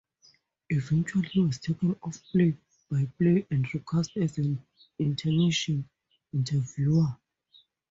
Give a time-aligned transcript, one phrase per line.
[0.71, 4.59] Eventually he was taken off play-by-play and re-cast as an
[4.97, 5.87] intermission
[6.33, 7.15] interviewer.